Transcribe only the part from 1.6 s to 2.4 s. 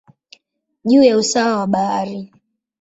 bahari.